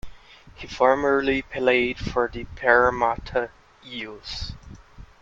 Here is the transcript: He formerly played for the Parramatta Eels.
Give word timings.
He 0.55 0.65
formerly 0.65 1.43
played 1.43 1.99
for 1.99 2.27
the 2.27 2.45
Parramatta 2.55 3.51
Eels. 3.85 4.53